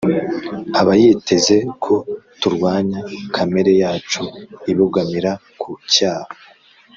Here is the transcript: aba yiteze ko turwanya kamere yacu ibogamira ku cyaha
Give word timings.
aba 0.79 0.93
yiteze 1.01 1.57
ko 1.83 1.95
turwanya 2.41 2.99
kamere 3.35 3.71
yacu 3.83 4.21
ibogamira 4.71 5.31
ku 5.59 5.69
cyaha 5.93 6.31